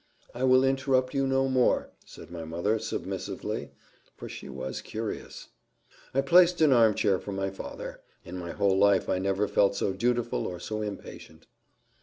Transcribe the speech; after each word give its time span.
"I 0.33 0.45
will 0.45 0.63
interrupt 0.63 1.13
you 1.13 1.27
no 1.27 1.47
more," 1.47 1.91
said 2.07 2.31
my 2.31 2.43
mother, 2.43 2.79
submissively, 2.79 3.69
for 4.17 4.27
she 4.27 4.49
was 4.49 4.81
curious. 4.81 5.49
I 6.11 6.21
placed 6.21 6.59
an 6.59 6.73
arm 6.73 6.95
chair 6.95 7.19
for 7.19 7.33
my 7.33 7.51
father 7.51 8.01
in 8.25 8.35
my 8.35 8.49
whole 8.49 8.79
life 8.79 9.07
I 9.09 9.19
never 9.19 9.47
felt 9.47 9.75
so 9.75 9.93
dutiful 9.93 10.47
or 10.47 10.59
so 10.59 10.81
impatient. 10.81 11.45